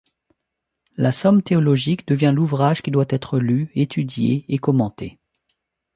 La 0.97 1.11
somme 1.11 1.43
théologique 1.43 2.07
devient 2.07 2.33
l'ouvrage 2.35 2.81
qui 2.81 2.89
doit 2.89 3.05
être 3.09 3.37
lu, 3.37 3.69
étudié 3.75 4.45
et 4.47 4.57
commenté. 4.57 5.19